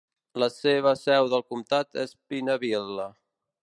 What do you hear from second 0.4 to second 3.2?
La seva seu del comtat és Pineville.